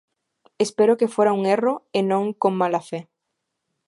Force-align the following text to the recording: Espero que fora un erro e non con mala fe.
Espero 0.65 0.97
que 0.99 1.11
fora 1.15 1.37
un 1.39 1.43
erro 1.55 1.73
e 1.99 2.01
non 2.11 2.23
con 2.41 2.53
mala 2.61 2.81
fe. 2.89 2.99